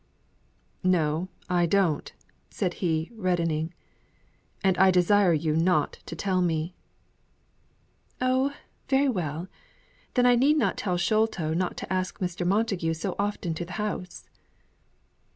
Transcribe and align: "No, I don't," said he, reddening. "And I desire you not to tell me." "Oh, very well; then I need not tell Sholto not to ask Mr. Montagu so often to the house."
"No, 0.81 1.29
I 1.47 1.67
don't," 1.67 2.11
said 2.49 2.73
he, 2.81 3.11
reddening. 3.13 3.71
"And 4.63 4.75
I 4.79 4.89
desire 4.89 5.31
you 5.31 5.55
not 5.55 5.99
to 6.07 6.15
tell 6.15 6.41
me." 6.41 6.73
"Oh, 8.19 8.51
very 8.89 9.09
well; 9.09 9.47
then 10.15 10.25
I 10.25 10.33
need 10.33 10.57
not 10.57 10.75
tell 10.75 10.97
Sholto 10.97 11.53
not 11.53 11.77
to 11.77 11.93
ask 11.93 12.17
Mr. 12.17 12.47
Montagu 12.47 12.95
so 12.95 13.15
often 13.19 13.53
to 13.53 13.63
the 13.63 13.73
house." 13.73 14.27